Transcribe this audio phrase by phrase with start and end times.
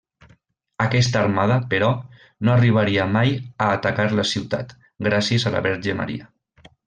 [0.85, 1.89] Aquesta armada però,
[2.47, 3.35] no arribaria mai
[3.67, 4.75] a atacar la ciutat,
[5.09, 6.31] gràcies a la Verge Maria.